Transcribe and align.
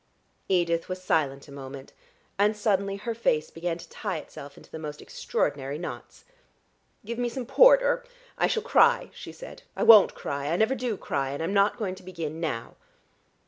Edith 0.49 0.89
was 0.89 0.99
silent 0.99 1.47
a 1.47 1.51
moment, 1.51 1.93
and 2.39 2.57
suddenly 2.57 2.95
her 2.95 3.13
face 3.13 3.51
began 3.51 3.77
to 3.77 3.87
tie 3.87 4.17
itself 4.17 4.57
into 4.57 4.71
the 4.71 4.79
most 4.79 4.99
extraordinary 4.99 5.77
knots. 5.77 6.25
"Give 7.05 7.19
me 7.19 7.29
some 7.29 7.45
port 7.45 7.83
or 7.83 8.03
I 8.35 8.47
shall 8.47 8.63
cry," 8.63 9.11
she 9.13 9.31
said. 9.31 9.61
"I 9.75 9.83
won't 9.83 10.15
cry; 10.15 10.47
I 10.47 10.55
never 10.55 10.73
do 10.73 10.97
cry 10.97 11.29
and 11.29 11.43
I'm 11.43 11.53
not 11.53 11.77
going 11.77 11.93
to 11.93 12.01
begin 12.01 12.39
now." 12.39 12.77